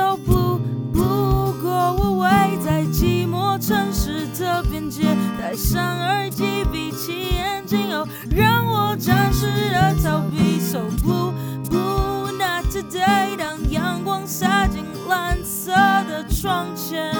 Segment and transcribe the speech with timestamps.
[0.00, 0.60] blue。
[0.92, 2.28] 不过我围
[2.64, 10.60] 在寂寞城市的边界，戴上耳机，闭起眼睛，哦，让我暂时的逃避。
[10.60, 11.32] So blue
[11.68, 13.36] blue not today。
[13.36, 17.12] 当阳光洒进蓝色的窗前，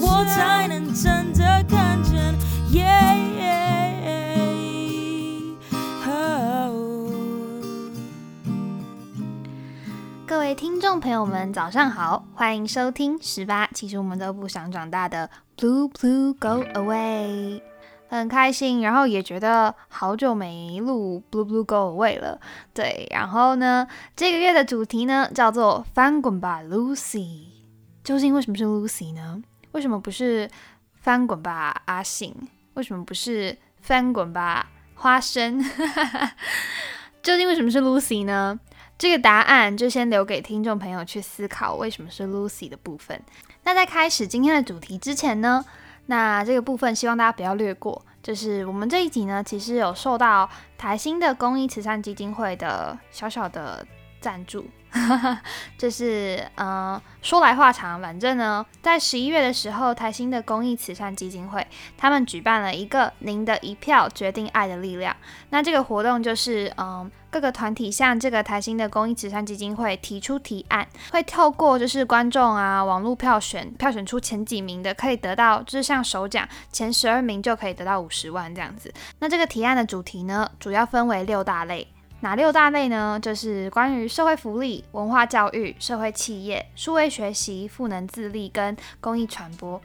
[0.00, 0.85] 我才能
[10.56, 13.68] 听众朋友们，早上好，欢迎收听十八。
[13.74, 17.60] 其实我们都不想长大的 Blue Blue Go Away，
[18.08, 22.40] 很开心，然后也觉得好久没录 Blue Blue Go Away 了。
[22.72, 23.86] 对，然后呢，
[24.16, 27.48] 这个月的主题呢叫做翻滚吧，Lucy。
[28.02, 29.42] 究竟为什么是 Lucy 呢？
[29.72, 30.50] 为什么不是
[30.94, 32.34] 翻滚吧，阿信？
[32.74, 35.62] 为什么不是翻滚吧，花生？
[37.22, 38.58] 究竟为什么是 Lucy 呢？
[38.98, 43.20] 这个答案就先留给听众朋友去思考，为什么是 Lucy 的部分。
[43.64, 45.64] 那在开始今天的主题之前呢，
[46.06, 50.48] 那这个部分希望大家不要略过，就是我们这一集呢，其实有受到
[50.78, 53.86] 台新的公益慈善基金会的小小的
[54.20, 54.64] 赞助。
[55.76, 61.66] 就是嗯，说来话长，反正呢，在十一月的时候，台新的公益慈善基金会
[61.96, 65.14] 他们举办了一个“您的一票决定爱的力量”。
[65.50, 78.92] 那这个活动就是嗯，各个团体向这个台新的公益慈善基金会提出提案，会透过就是观众啊网络票选，票选出前几名的，可以得到就是像首奖前十二名就可以得到五十万这样子。
[79.18, 81.86] 那这个提案的主题呢，主要分为六大类。
[82.20, 83.20] 哪六大类呢？
[83.20, 89.80] 就是关于社会福利、文化教育、社会企业、数位学习、赋能自立跟公益传播。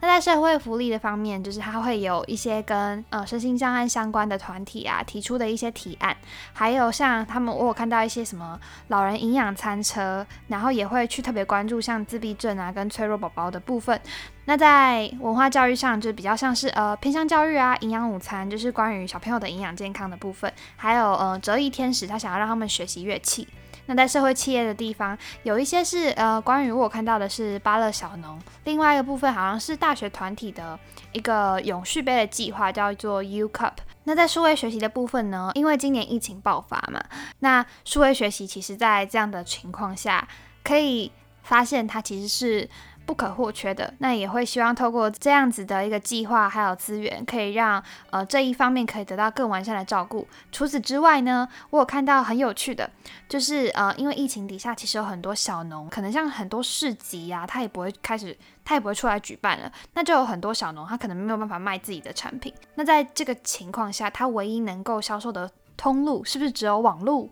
[0.00, 6.16] 那在社会福利的方面，就是它会有一些跟呃身心障碍相关的团体啊提出的一些提案，
[6.52, 8.58] 还有像他们我有看到一些什么
[8.88, 14.00] 老人营养餐车，然后也会去特别关注像自闭症啊跟脆弱宝宝的部分。
[14.44, 23.46] 那在文化教育上，就比较像是呃偏向教育啊，营养午餐就是关于小朋友的营养健康的部分，还有呃折翼天使，他想要让他们学习乐器。
[23.86, 30.78] 那在社会企业的地方，有一些是呃关于我看到的是巴乐小农，另外一个部分好像是大学团体的
[31.12, 33.74] 一个永续杯的计划，叫做 U Cup。
[34.04, 37.00] 那在数位学习的部分呢，因为今年疫情爆发嘛，
[37.38, 40.26] 那数位学习其实在这样的情况下，
[40.64, 42.68] 可以发现它其实是。
[43.12, 50.26] 不可或缺的，那也会希望透过这样子的一个计划，还有资源，可以让呃这一方面可以得到更完善的照顾。
[50.50, 52.88] 除此之外呢，我有看到很有趣的，
[53.28, 58.34] 就是呃因为疫情底下，其实有很多小农，可能像很多市集呀，他也不会开始，
[58.64, 62.50] 他也不会出来举办了，那就有很多小农，他可能没有办法卖自己的产品。
[62.76, 67.28] 那在这个情况下，他唯一能够销售的通路，是不是只有网络？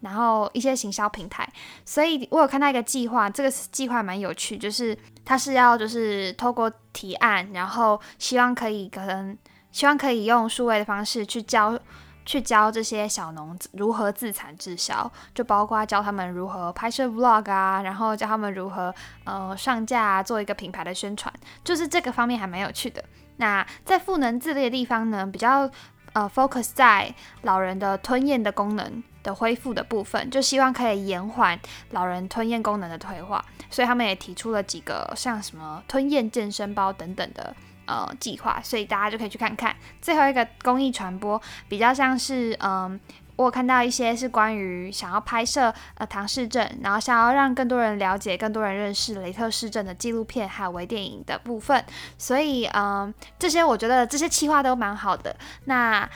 [0.00, 1.48] 然后一些行销平台，
[1.84, 9.36] 所以我有看到一个计划，这个计划蛮有趣，就是它是要就是透过提案，然后希望可以跟
[9.72, 11.78] 希望可以用数位的方式去教
[12.24, 21.32] 去教这些小农如何自产自销，就包括教他们如何拍摄 vlog 啊，然后教他们如何呃上架做一个品牌的宣传，
[21.64, 23.04] 就是这个方面还蛮有趣的。
[23.38, 25.70] 那在赋能自立的地方呢，比较
[26.14, 29.02] 呃 focus 在老人的吞咽的功能。
[29.26, 31.58] 的恢复的部分，就希望可以延缓
[31.90, 37.52] 老人吞咽功能的退化，所以他们也提出了几个像什么吞咽健身包等等的
[37.86, 39.74] 呃计划，所以大家就可以去看看。
[40.00, 42.98] 最后一个公益传播比较像是，嗯，
[43.34, 51.84] 我有看到一些是关于想要拍摄呃唐氏症，然后想要让更多人了解、更多人认识雷特氏症的纪录片还有微电影的部分，
[52.16, 55.36] 所以嗯，这些我觉得这些企划都蛮好的。
[55.64, 56.08] 那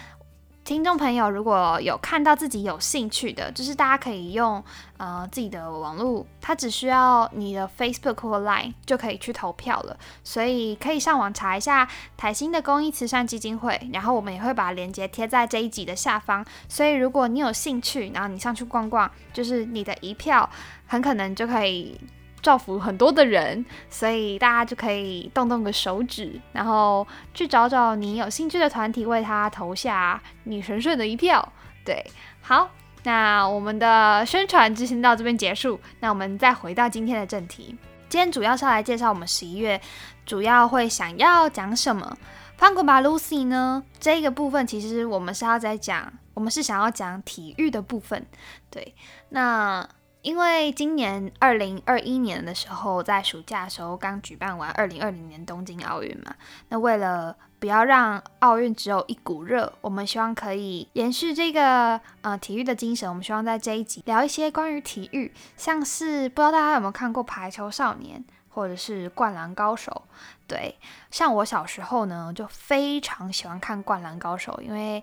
[0.70, 4.62] 听众朋友，如果有看到自己有兴趣的，就是大家可以用
[4.98, 9.98] 呃自己的网络，它只需要你的 Facebook 或 Line 就可以去投票了。
[10.22, 16.46] 所以可以上网查一下台新的公益慈善基金会，然后我们也会把链接贴在这一集的下方。
[16.68, 20.48] 所以如果你有兴趣，然后你上去逛逛，就是你的一票
[20.86, 21.98] 很可能就可以。
[22.42, 31.46] 造福很多的人，所以大家就可以动动个手指，然后去找找你有兴趣的团体，为他投下你神顺的一票。
[31.84, 32.04] 对，
[32.40, 32.70] 好，
[33.04, 35.78] 那我们的宣传就先到这边结束。
[36.00, 37.76] 那我们再回到今天的正题，
[38.08, 39.80] 今天主要是要来介绍我们十一月
[40.24, 42.16] 主要会想要讲什么。
[42.56, 43.82] 翻滚吧，Lucy 呢？
[43.98, 48.26] 这个部分其实我们是要在讲，我们是想要讲体育的部分。
[48.70, 48.94] 对，
[49.30, 49.86] 那。
[50.22, 56.34] 因为今年二零二一年的时候，在暑假的时候刚举办完二零二零年东京奥运嘛，
[56.68, 59.72] 那为了不要让奥运只有一股热。
[59.80, 63.08] 我们希望可以延续这个呃体育的精神。
[63.08, 68.18] 我们希望在这一集聊一些关于体育，像是不知道大家有没有看过《排球少年》
[68.50, 70.02] 或者是《灌篮高手》。
[70.46, 70.76] 对，
[71.10, 75.02] 像我小时候呢，就非常喜欢看《灌篮高手》，因为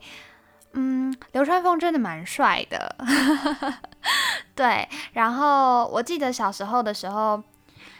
[0.73, 2.95] 嗯，流川枫真的蛮帅的。
[4.57, 7.41] 对，然后我记得小时候的时候。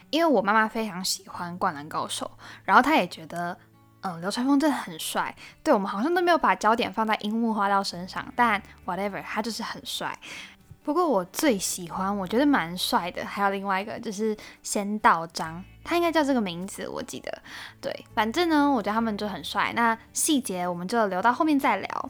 [0.10, 2.32] 因为我妈妈非常喜欢《灌篮高手》，
[2.64, 3.58] 然后她也觉得，
[4.00, 5.36] 嗯，流川枫真的很帅。
[5.62, 10.18] 对我们好像都没有把焦点放在樱木花道身上，但 whatever，他就是很帅。
[10.82, 14.34] 不过我最喜欢，我觉得蛮帅的，还有另外一个就是
[14.64, 17.42] 仙道章，他应该叫这个名字，我记得。
[17.82, 19.74] 对，反正呢，我觉得他们就很帅。
[19.76, 22.10] 那细节我们就留到后面再聊。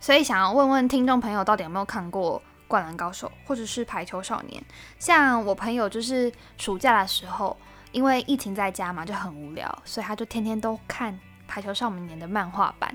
[0.00, 2.40] 所以想要问问听众朋友，到底有没有看过？
[2.68, 4.62] 灌篮高手，或者是排球少年，
[4.98, 7.56] 像我朋友就是暑假的时候，
[7.92, 11.18] 因为疫情在家嘛，就很无聊，所以他就天天都看
[11.48, 12.94] 排球少年的漫画版，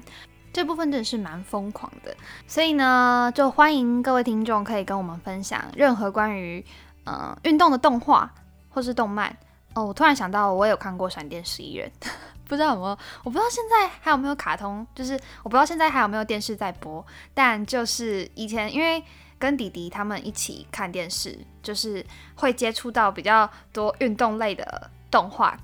[0.53, 2.15] 这部分真的是蛮疯狂的。
[2.47, 6.63] 所以呢，就欢迎各位听众可以跟我们分享任何关于
[7.05, 8.31] 呃运动的动画
[8.69, 9.35] 或是动漫。
[9.73, 11.91] 哦，我突然想到，我有看过《闪电十一人》，
[12.45, 12.97] 不知道有没有？
[13.23, 17.03] 我不知道现在还有没有卡通，就是我不知道现在还有没有电视在播，
[17.33, 19.03] 但就是以前因为。
[19.43, 25.59] 跟弟弟他们一起看电视，就是会接触到比较多运动类的动画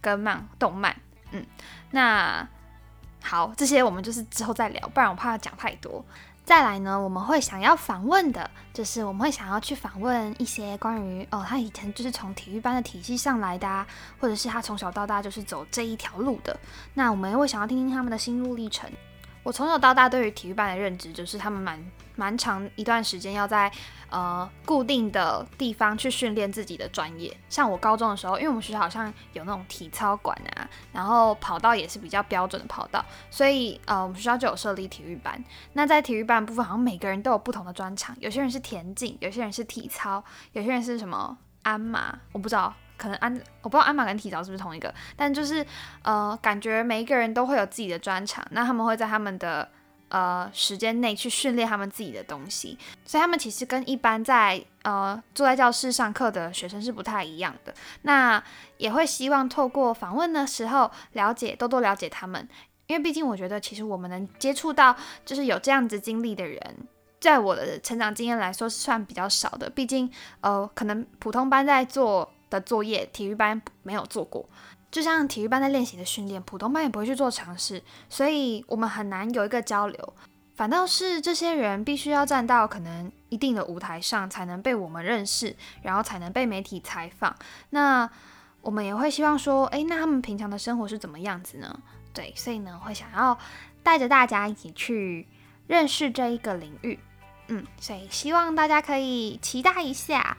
[0.00, 0.94] 跟漫动漫。
[1.32, 1.44] 嗯，
[1.90, 2.48] 那
[3.20, 6.04] 好，这些我们就是之后再聊，不然我怕讲太多。
[6.44, 13.86] 再来呢，我们会想要访问的，就是我们会想要去访问一些关于哦，他以前就是从体育班的体系上来的，
[14.20, 16.56] 或者是他从小到大就是走这一条路的。
[16.94, 18.88] 那我们会想要听听他们的心路历程。
[19.44, 21.78] 我从小到大对于体育班的认知就是他们蛮
[22.16, 23.70] 蛮长一段时间要在
[24.08, 27.36] 呃固定的地方去训练自己的专业。
[27.50, 35.44] 像我高中的时候，因为我们学校好像有那种体操馆啊，然后跑道也是比较标准的跑道，所以呃我们学校就有设立体育班。
[35.74, 42.74] 那在体育班部分，好像每个人都有不同的专长，有些人是田径，有些人是体操，有些人是什么鞍马，我不知道。
[43.04, 45.64] 可能安我不知道鞍马跟体操是不是同一个，但就是
[46.02, 49.68] 呃，感觉每一个人都会有自己的专长，那他们会在他们的
[50.08, 57.74] 呃时间内去训练他们自己的东西，所以他们其实跟一般在呃坐在教室上课的学生是不太一样的。
[58.02, 58.42] 那
[58.78, 62.48] 也会希望透过访问的时候了解多多了解他们，
[62.86, 64.96] 因为毕竟我觉得其实我们能接触到
[65.26, 66.88] 就是有这样子经历的人，
[67.20, 70.10] 在我的成长经验来说是算比较少的，毕竟
[70.40, 72.32] 呃可能普通班在做。
[72.54, 74.48] 的作业，体育班没有做过，
[74.90, 80.14] 就像体育班在练习的训练，普通班也不会去做尝试，所以我们很难有一个交流。
[80.54, 87.34] 反倒是这些人必须要站到可能一定的舞台上，才能被我们认识，然后才能被媒体采访。
[87.70, 88.08] 那
[88.60, 91.80] 我们也会希望说，诶，那他们平常的生活是怎么样子呢？
[92.12, 93.36] 对，所以呢，会想要
[93.82, 95.26] 带着大家一起去
[95.66, 97.00] 认识这一个领域。
[97.48, 100.36] 嗯，所以希望大家可以期待一下。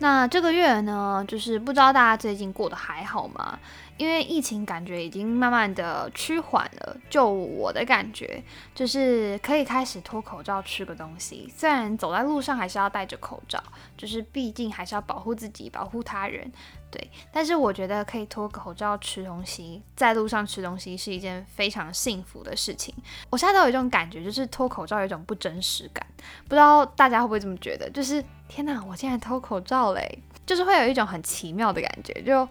[0.00, 3.58] 那这个月呢，就是不知道大家最近过得还好吗？
[4.00, 6.96] 因为疫情感觉已经慢慢的趋缓了。
[7.10, 8.42] 就我的感觉，
[8.74, 11.52] 就是可以开始脱口罩吃个东西。
[11.54, 13.62] 虽然走在路上还是要戴着口罩，
[13.98, 16.50] 就是毕竟还是要保护自己，保护他人。
[16.90, 22.94] 对，但是我觉得可以脱口罩吃东西，在路上吃东西是一件非常幸福的事情。
[23.28, 26.04] 我现在都有一种感觉，就是脱口罩有一种不真实感。
[26.44, 27.88] 不知道大家会不会这么觉得？
[27.90, 32.12] 就是天哪，我现在脱口罩嘞，就是会有一种很奇妙的感觉。
[32.22, 32.48] 就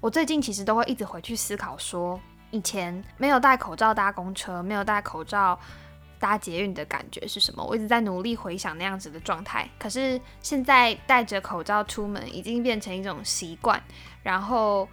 [0.00, 5.58] 我最近其实都会一直回去思考，说以前没有戴口罩搭公车，没有戴口罩。
[6.20, 7.62] 搭捷运的感觉是什么？
[7.62, 9.70] 我一直在努力回想那样子的状态。
[9.78, 13.80] 可是现在戴着口罩出门已经变成一种习惯，
[14.24, 14.88] 然后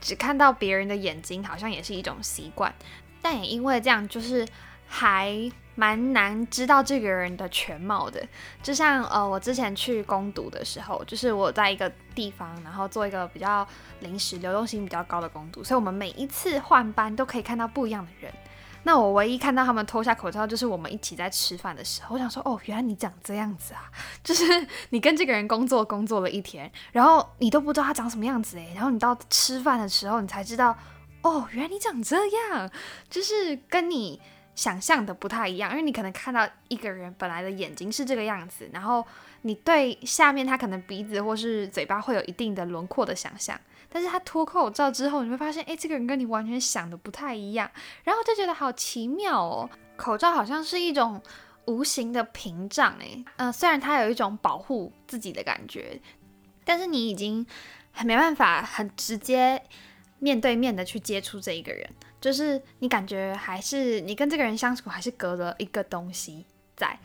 [0.00, 2.74] 只看到别人的眼睛好像也是一种习惯。
[3.20, 4.48] 但也因为这样，就是
[4.86, 5.30] 还
[5.76, 8.20] 蛮难知道这个人的全貌的。
[8.60, 13.64] 就像呃，我之前去攻读的时候，就是我在一个地方，然后做一个比较
[14.00, 18.32] 临时、流动性比较高的攻读，所以我们每一次换班都可以看到不一样的人。
[18.82, 22.14] 那我唯一看到他们脱下口罩，就是我们一起在吃饭的时候。
[22.14, 23.90] 我想说，哦，原来你长这样子啊！
[24.22, 24.44] 就是
[24.90, 30.76] 你跟这个人工作工作了一天，然后你都不知道他长什么样子诶，然后你到吃饭的时候，你才知道，
[31.22, 32.70] 哦，原来你长这样，
[33.10, 34.20] 就是跟你
[34.56, 35.70] 想象的不太一样。
[35.70, 39.06] 因为你可能看到一个人本来的眼睛是这个样子，然后
[39.42, 43.56] 你对下面他可能鼻子或是嘴巴会有一定的轮廓的想象。
[43.88, 47.70] 但是他脱口罩之后，你会发现，哎，这个人跟你完全想的不太一样，
[48.02, 49.70] 然后就觉得好奇妙哦。
[49.96, 51.22] 口罩好像是一种
[51.66, 55.98] 无形的屏障，哎，嗯，虽然它有一种保护自己的感觉，
[56.64, 57.46] 但是你已经
[57.92, 59.62] 很没办法很直接
[60.18, 61.88] 面对面的去接触这一个人，
[62.26, 66.98] 就是你感觉还是你跟这个人相处还是隔了一个东西在。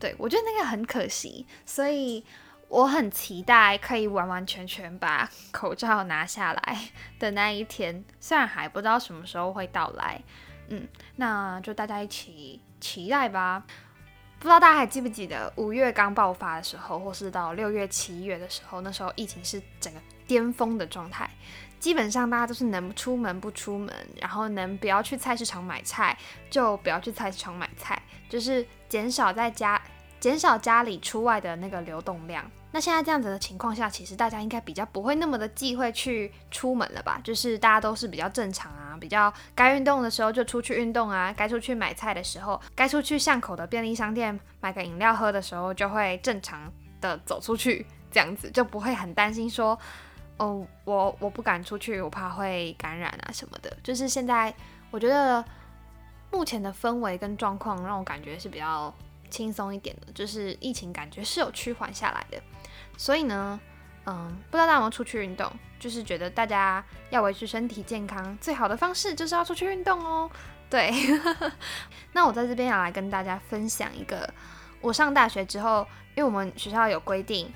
[0.00, 2.24] 对我觉得那个很可惜，所以
[2.66, 6.78] 我很期待可以完完全全把口罩拿下来
[7.20, 10.20] 的那一天，虽然还不知道什么时候会到来，
[10.66, 13.64] 嗯，那就大家一起期待吧。
[14.40, 21.28] 不知道大家还记不记得五月刚爆发的时候，或是到六月、七月的时候，那时候疫情是整个巅峰的状态。
[21.78, 26.16] 基本上大家都是能出门不出门，然后能不要去菜市场买菜
[26.50, 29.80] 就不要去菜市场买菜，就是减少在家
[30.18, 32.50] 减少家里出外的那个流动量。
[32.72, 37.20] 那现在这样子的情况下，其实大家应该比较不会那么的忌讳去出门了吧？
[37.22, 49.78] 就是大家都是比较正常啊，比较该运动的时候就出去运动啊，该出去买菜的时候，该出去巷口的便利商店买个饮料喝的时候，就会正常的走出去，这样子就不会很担心说。
[50.38, 53.74] 哦，我我不敢出去，我怕会感染啊什么的。
[53.82, 54.54] 就是现在，
[54.90, 55.42] 我觉得
[56.30, 58.92] 目前的氛围跟状况让我感觉是比较
[59.30, 62.38] 轻松一点的，就是疫情感觉是有趋缓下来的。
[62.98, 63.58] 所以呢，
[64.04, 65.50] 嗯，不知道大家有没有出去运动？
[65.78, 70.30] 就是觉得大家要维持身体健康，最好的方式就是要出去运动哦。
[70.68, 70.92] 对，
[72.12, 74.28] 那我在这边要来跟大家分享一个，
[74.80, 77.50] 我上大学之后，因为我们学校有规定。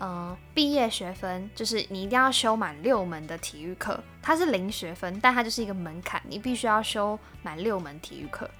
[0.00, 8.50] 嗯，毕业学分就是你一定要修满六门的体育课，它是零学分，但它就是一个门槛，你必须要修满六门体育课，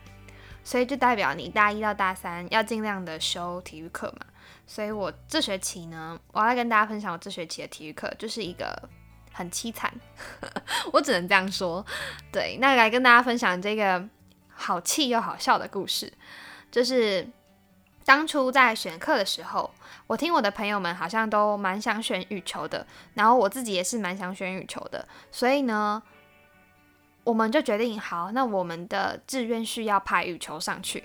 [0.62, 4.26] 所以就代表你大一到大三要尽量的修体育课嘛。
[4.66, 8.88] 所以我这学期呢，我要跟大家分享我这学期的体育课，就是一个
[9.32, 9.92] 很凄惨，
[10.92, 11.84] 我只能这样说。
[12.30, 14.08] 对，那来跟大家分享这个
[14.48, 16.12] 好气又好笑的故事，
[16.70, 17.28] 就是。
[18.04, 19.70] 当初在选课的时候，
[20.06, 26.02] 我听我的朋友们好像都蛮想选羽球的，然后我自己也是蛮想选羽球的，所以呢，
[27.25, 31.04] 我们就决定好，那我们的志愿序要排羽球上去。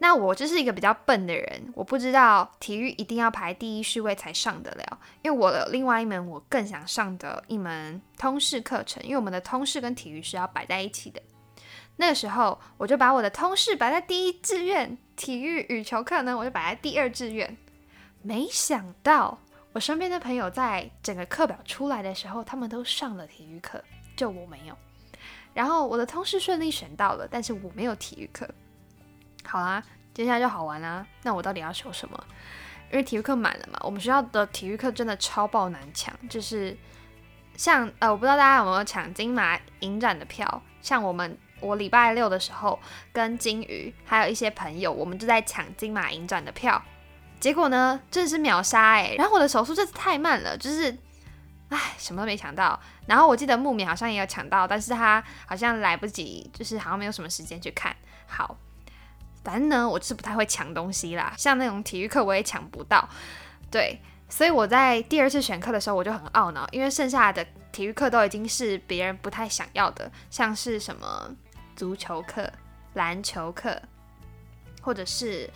[0.00, 11.20] 那我就是一个比较笨的人，我不知道体育一定要排第一序位才上得了，因为我的另外一门我更想上的一门通识课程，因为我们的通识跟体育是要摆在一起的。
[12.00, 17.56] 那个时候，我就把我的通识摆在第一志愿，体育羽球课呢，我就摆在第二志愿。
[18.22, 19.36] 没想到，
[19.72, 23.82] 我身边的朋友在整个课表出来的时候，他们都上了体育课，
[24.16, 24.76] 就我没有。
[25.52, 28.48] 然后我的通识顺利选到了，但是我没有体育课。
[29.44, 29.82] 好啦，
[30.14, 31.04] 接下来就好玩啦。
[31.24, 32.24] 那我到底要修什么？
[32.92, 36.76] 因为体育课满了嘛，我们学校的体育课真的超爆难抢，就是
[37.56, 41.36] 像呃，我不知道大家有没有抢金马影展的票，像我们。
[41.60, 42.78] 我礼拜六的时候
[43.12, 46.82] 跟金鱼还有一些朋友，我们就在抢金马影展的票，
[47.40, 49.14] 结果呢，真是秒杀哎！
[49.18, 50.96] 然后我的手速真是太慢了，就是
[51.68, 52.78] 唉，什么都没抢到。
[53.06, 57.94] 然后我记得木棉好像也有抢到，但是他好像来不及，就是好像没有什么时间去看
[58.26, 58.56] 好。
[59.44, 63.08] 反正呢，我就是不太会抢东西啦，像那种体育课我也抢不到，
[63.70, 64.00] 对。
[64.30, 71.34] 所以我在第二次选课的时候，我就很懊恼，因为剩下的体育课都已经是别人不太想要的，像是什么。
[71.78, 72.52] 足球课、
[72.94, 73.80] 篮球课，
[74.82, 75.48] 或者是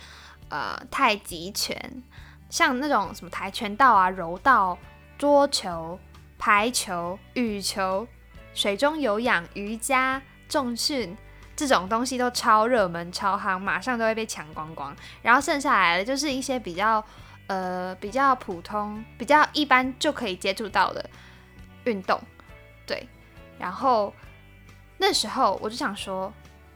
[0.47, 2.01] 呃太极拳，
[2.49, 4.77] 像那种什么跆拳道啊、柔道、
[5.17, 5.99] 桌球、
[6.39, 8.07] 排球、羽球、
[8.53, 11.17] 水中有氧、瑜伽、重训
[11.57, 14.95] 这种东西都超热门、超夯，马上都会被抢光光。
[15.21, 17.03] 然后剩下来的就是一些比较
[17.47, 21.09] 呃比较普通、比较一般就可以接触到的
[21.83, 22.17] 运动，
[22.87, 23.05] 对，
[23.59, 24.13] 然后。
[25.05, 26.31] 那时候我就想说，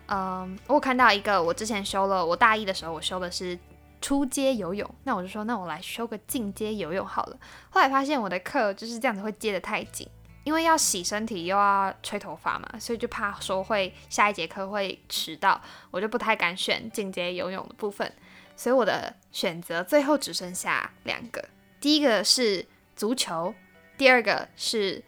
[0.07, 3.57] 嗯，我看到一个，我之前修了，我大一的时候我修的是
[4.01, 7.39] 初阶游泳，那我就说，那我来修个进阶游泳好了。
[7.69, 10.05] 后来发现我的课就是这样子会接得太紧，
[10.43, 18.11] 因为要洗身体又要吹头发嘛，所以就怕说会下一节课会迟到，我就不太敢选进阶游泳的部分。
[18.57, 21.47] 所以我的选择最后只剩下两个，
[21.79, 23.55] 第一个是足球，
[23.97, 25.01] 第二个是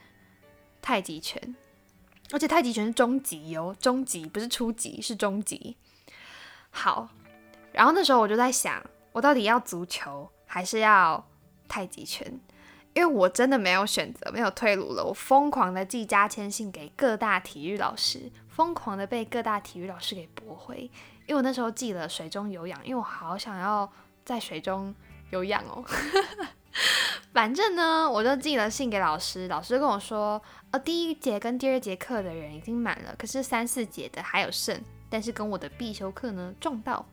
[0.82, 1.54] 太极拳。
[2.32, 5.76] 而且太极拳是中级哦，中级不是初级，是中级。
[6.70, 7.10] 好，
[7.72, 11.28] 然后那时候我就在想，我到底要足球还是要
[11.68, 12.40] 太极拳？
[12.94, 15.06] 因为我真的没有选择，没有退路了。
[15.06, 20.90] 我疯狂的寄加签信给各大体育老师，疯狂的被各大体育老师给驳回。
[21.28, 23.90] 因为我那时候寄了水中有氧，因为我好想要
[24.26, 24.94] 在水中
[25.30, 25.84] 有氧哦。
[27.34, 37.06] 反正呢，我就寄了信给老师，老师跟我说，呃，第一节跟第二节课的人已经满了，可是三四节的还有剩，但是跟我的必修课呢撞到，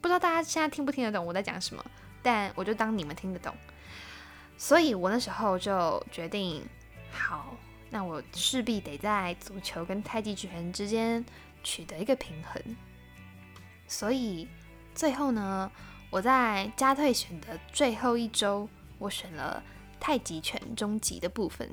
[0.00, 1.84] 不知道大家现在听不听得懂我在讲什么，
[2.22, 3.54] 但我就当你们听得懂，
[4.58, 6.62] 所以我那时候就决定，
[7.10, 7.56] 好，
[7.90, 11.24] 那我势必得在足球跟太极拳之间
[11.62, 12.62] 取得一个平衡。
[13.86, 14.48] 所以
[14.94, 15.70] 最后呢，
[16.10, 18.68] 我在加退选的最后一周，
[19.02, 19.62] 我选了
[19.98, 21.68] 太极拳中级的部分。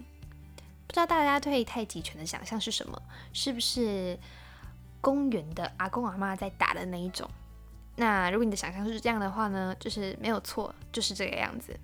[0.86, 3.00] 不知道大家对太极拳的想象是什么？
[3.32, 4.18] 是不是
[5.00, 7.30] 公园的阿公阿妈在打的那一种？
[7.96, 11.80] 那如果你的想象是这样的话呢，就是没有错，就是这个样子。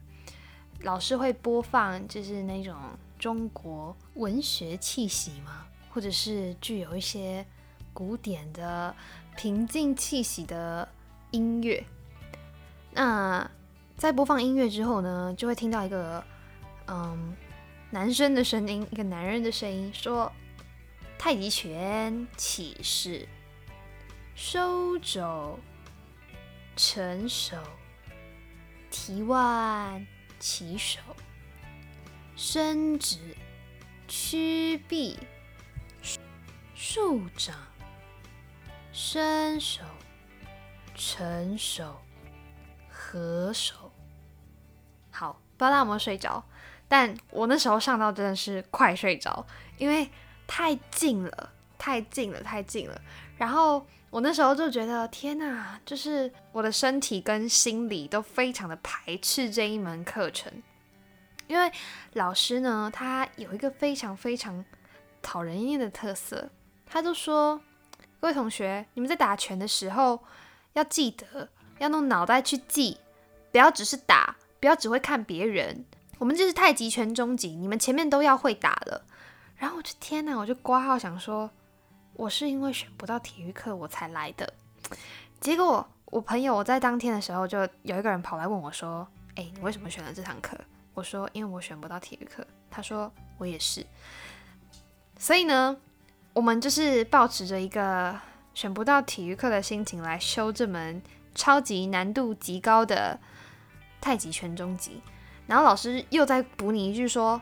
[0.81, 2.75] 老师会播放，就是那种
[3.19, 5.67] 中国文学气息吗？
[5.91, 7.45] 或者是具有一些
[7.93, 8.95] 古典的
[9.37, 10.87] 平静气息的
[11.31, 11.85] 音乐？
[12.91, 13.49] 那
[14.05, 16.23] 在播放音乐之后呢，就会听到一个
[16.85, 17.35] 嗯
[17.89, 20.31] 男生的声音，一个男人的声音说
[21.17, 23.27] ：“太极拳起势，
[24.35, 25.57] 收肘，
[26.75, 27.57] 成手，
[28.91, 30.05] 提腕。”
[30.37, 30.99] 起手，
[32.35, 33.17] 伸直，
[34.07, 35.17] 屈臂，
[36.75, 37.55] 竖掌，
[38.93, 39.81] 伸手，
[40.93, 41.99] 成手，
[42.87, 43.84] 合手。
[45.57, 46.43] 不知道大家有没有睡着？
[46.87, 49.45] 但我那时候上到真的是快睡着，
[49.77, 50.09] 因为
[50.45, 53.01] 太近了，太近了，太近了。
[53.37, 60.51] 然后我那时候就觉得，天哪，就是我的身体跟心理都非常的排斥这一门课程，
[61.47, 61.71] 因为
[62.13, 64.63] 老师呢，他有一个非常非常
[65.21, 66.49] 讨人厌的特色，
[66.85, 67.59] 他就说，
[68.19, 70.23] 各位同学，你们在打拳的时候
[70.73, 72.97] 要记得要用脑袋去记，
[73.51, 74.35] 不要只是打，
[74.65, 75.85] 不要只会看别人。
[76.17, 79.05] 我们这是太极拳中级，你们前面都要会打了。
[79.57, 81.51] 然后我就天哪，我就挂号想说。
[82.15, 84.51] 我是因为选不到体育课我才来的，
[85.39, 90.57] 结果我朋友我在当天的时候就有一个人跑来问我说：“哎，你为什么选了这堂课？”
[90.95, 93.85] 我说：“因为我选不到体育课。”他说：“我也是。”
[95.19, 95.77] 所以呢，
[96.33, 98.17] 我们就是保持着一个
[98.55, 100.99] 选不到体育课的心情来修这门
[101.35, 103.19] 超级难度极高的
[104.05, 105.01] 太极拳中级，
[105.47, 107.41] 然后老师又再补你一句说：“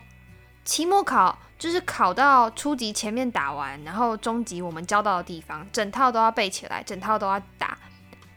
[0.63, 7.77] 期末考。”就是考到初级前面打完，然后中级我们教到的地方，整套都要背起来，整套都要打。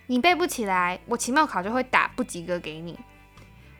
[0.06, 2.98] 你背不起来，我期末考就会打不及格给你。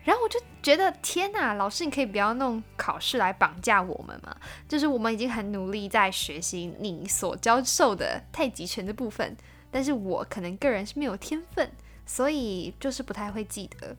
[0.05, 4.33] 然后我就觉得天哪，老师你可以不要弄考试来绑架我们嘛？
[4.67, 9.35] 就是我们已经很努力在学习你所教授的太极拳的部分，
[9.69, 11.69] 但是我可能个人是没有天分，
[12.05, 13.95] 所以就是不太会记得。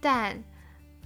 [0.00, 0.42] 但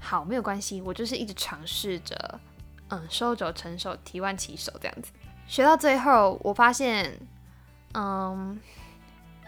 [0.01, 2.41] 好没有关系，我就是一直尝试着。
[2.89, 5.13] 嗯，收肘成手，提腕起手，这样子
[5.47, 7.17] 学到最后，我发现，
[7.95, 8.61] 嗯，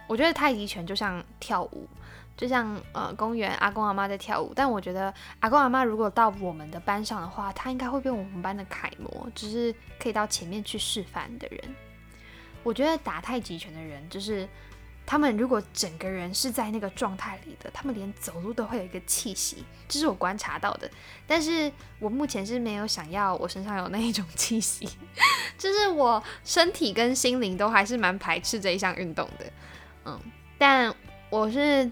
[0.06, 1.88] 我觉得太极拳就像跳舞，
[2.36, 4.52] 就像呃公园阿公阿妈在跳舞。
[4.54, 11.74] 但我觉得阿公阿妈如果到我们的班上的话，他应该会变我们班的楷模，就是可以到前面去示范的人。
[12.62, 14.48] 我觉得打太极拳的人就是。
[15.04, 20.90] 他们如果整个人是在那个状态里的，他们连走路都会有一个气息，这是我观察到的。
[21.26, 24.88] 但是我目前是没有想要我身上有那一种气息，
[25.58, 29.46] 就是我身体跟心灵都还是蛮排斥这一项运动的。
[30.04, 30.18] 嗯，
[30.56, 30.94] 但
[31.28, 31.90] 我是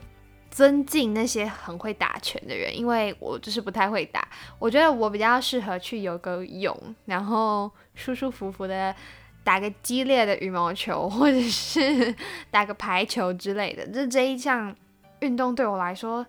[0.50, 4.26] 尊敬那些很会打拳的人，因为我就是不太会打。
[4.58, 8.94] 我觉得我比较适合去游个泳，然后舒舒服服的。
[9.42, 12.14] 打个激烈的羽毛球，或者是
[12.50, 14.74] 打个排球之类的，这这一项
[15.20, 16.24] 运动对我来说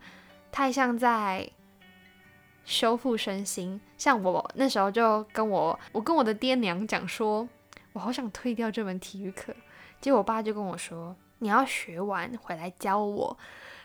[0.52, 1.48] 太像在
[2.64, 3.80] 修复身心。
[3.98, 7.48] 像我那时候就跟我，我跟我的爹娘讲说，
[7.94, 9.54] 我好想退掉这门体育课。
[10.00, 13.38] 结果我爸就跟我说，你要学完回来教我。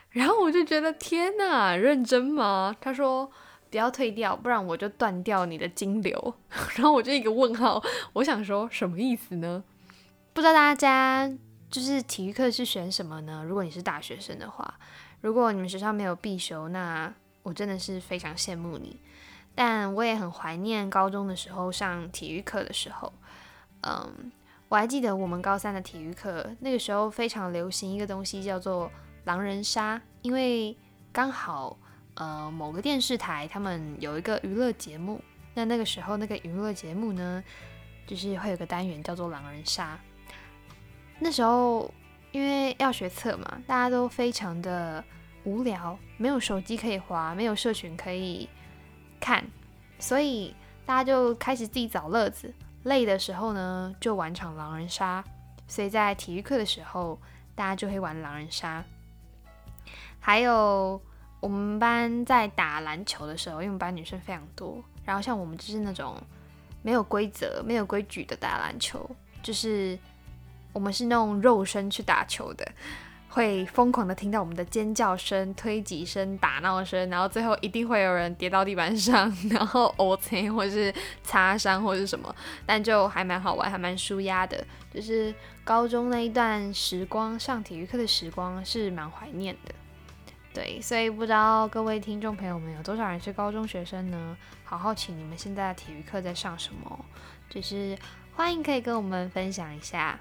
[0.09, 2.75] 然后我就觉得天哪，认真吗？
[2.79, 3.29] 他说。
[3.69, 6.33] 不要退掉，不然我就断掉你的金流。
[6.75, 9.63] 然后我就一个问号，我想说什么意思呢？
[10.33, 11.29] 不知道大家
[11.69, 13.43] 就是体育课是选什么呢？
[13.45, 14.73] 如果你是大学生的话，
[15.21, 18.99] 如果你们学校没有必修，那我真的是非常羡慕你。
[19.55, 23.11] 但我也很怀念高中的时候上体育课的时候。
[23.81, 24.31] 嗯，
[24.69, 28.91] 我还记得我们高三的体育课，那个时候非常流行一个东西叫做
[29.25, 30.77] 狼人杀，因为
[31.11, 31.77] 刚好。
[32.19, 35.21] 呃，某个电视台他们有一个娱乐节目，
[35.53, 37.43] 那那个时候那个娱乐节目呢，
[38.07, 39.99] 就是会有个单元叫做狼人杀。
[41.19, 41.93] 那时候
[42.31, 45.03] 因为要学测嘛，大家都非常的
[45.43, 48.49] 无聊，没有手机可以滑，没有社群可以
[49.19, 49.45] 看，
[49.99, 50.55] 所以
[50.87, 52.51] 大家就开始自己找乐子。
[52.81, 55.23] 累的时候呢，就玩场狼人杀。
[55.67, 57.19] 所以在体育课的时候，
[57.53, 58.83] 大家就会玩狼人杀，
[60.19, 60.99] 还有。
[61.47, 66.21] 我们班在打篮球的时候，因为我们班女生非常多，然后像我们就是那种
[66.81, 69.09] 没有规则、没有规矩的打篮球，
[69.41, 69.97] 就是
[70.73, 72.69] 我们是那种肉身去打球的。
[73.29, 84.65] 会疯狂的听到我们的尖叫声、推挤声、打闹声，然后最后一定会有人跌到地板上，然后 O C 或是擦伤或是什么，但就还蛮好玩，还蛮舒压的。
[84.93, 85.33] 就是
[85.63, 89.75] 高中那一段时光，上体育课的时光是蛮怀念的。
[90.57, 94.35] 对，所以不知道各位听众朋友们有多少人是高中学生呢？
[94.63, 96.99] 好好奇你们现在的体育课在上什么？
[97.47, 97.95] 就是
[98.35, 100.19] 欢迎可以跟我们分享一下。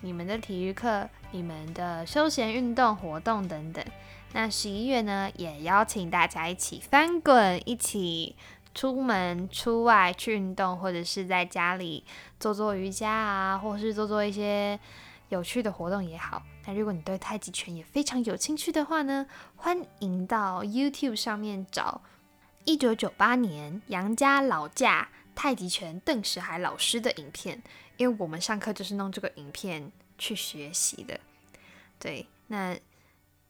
[0.00, 3.84] 你们的体育课、你们的休闲运动活动等等，
[4.32, 8.34] 那十一月呢，也邀请大家一起翻滚，一起
[8.74, 12.02] 出门出外去运动，或者是在家里
[12.40, 14.76] 做做瑜伽啊，或是做做一些
[15.28, 16.42] 有趣的活动也好。
[16.66, 22.00] 那如果你对太极拳也非常有兴趣的话呢，欢迎到 YouTube 上面找
[22.64, 27.62] 一九九八年杨家老架太极拳邓石海老师的影片。
[27.96, 31.18] 因为我们上课就是弄这个影片去学习的，
[31.98, 32.78] 对，那，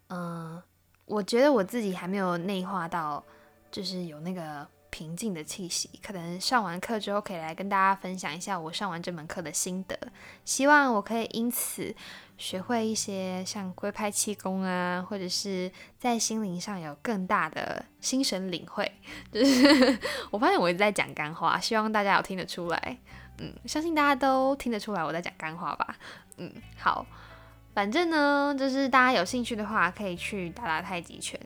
[0.08, 0.62] 嗯，
[1.04, 3.22] 我觉得我自己还没有内化到，
[3.70, 9.98] 就是有那个平静的气息，可能上完课之后可以来跟大家分享一下我上完这门课的心得，
[10.44, 11.94] 希望我可以因此
[12.36, 18.90] 学会一些像龟派气功啊，或者是在心灵上有更大的心神领会，
[19.32, 19.98] 就是
[20.30, 22.98] 我发现我一直在讲干话，希望大家有听得出来。
[23.40, 25.96] 嗯，相信大家都听得出来我在讲干话吧。
[26.38, 27.06] 嗯，好，
[27.72, 31.38] 反正呢，就是大家有兴趣的话，可以去打打太极拳。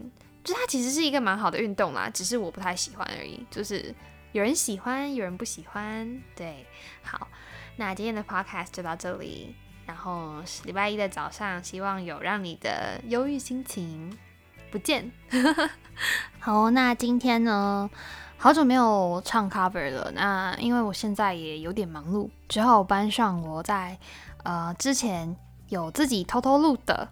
[0.44, 3.46] 就它其实是一个蛮好的运动啦，只是我不太喜欢而已。
[3.50, 3.94] 就是
[4.32, 6.20] 有人喜欢，有人不喜欢。
[6.34, 6.66] 对，
[7.02, 7.28] 好，
[7.76, 9.54] 那今天的 podcast 就到这里。
[9.84, 14.16] 然后礼拜一的早上，希望有让你的忧郁心情
[14.70, 15.10] 不见。
[16.38, 17.90] 好，那今天呢？
[18.38, 23.96] 好久没有唱 cover 了，那因为我现在也有点忙碌，只好搬上我在
[24.42, 25.36] 呃之前
[25.68, 27.08] 有自己偷偷录的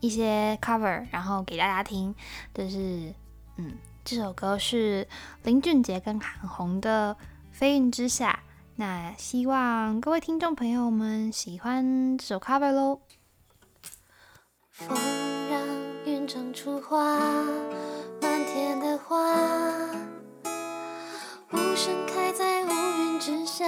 [0.00, 2.14] 一些 cover，然后给大家听。
[2.54, 3.14] 就是
[3.56, 3.72] 嗯，
[4.04, 5.06] 这首歌是
[5.42, 7.14] 林俊杰跟韩红的
[7.50, 8.40] 《飞云之下》，
[8.76, 13.00] 那希望各位听众朋友们喜欢这首 cover 喽。
[14.70, 14.96] 风
[15.50, 15.60] 让
[16.06, 17.18] 云长出花，
[18.22, 19.16] 满天的花。
[21.50, 23.66] 无声开在乌云之下，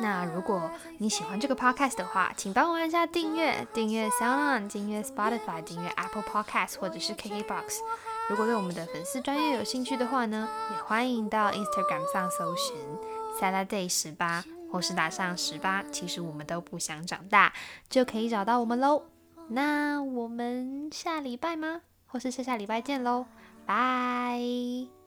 [0.00, 7.80] 那如果你喜欢这个 podcast 的话，请帮我按下订阅，订阅 SoundOn，订阅 Spotify，订阅 Apple Podcast 或者是 KKBox。
[8.28, 12.74] 如果对我们的粉丝专业有兴趣的话呢，也欢迎到 Instagram 上搜寻
[13.42, 17.52] Saturday 十八，或是打上十八，其实我们都不想长大，
[17.88, 19.02] 就可以找到我们喽。
[19.48, 21.80] 那我们下礼拜吗？
[22.06, 23.26] 或是下下礼拜见喽，
[23.66, 25.01] 拜。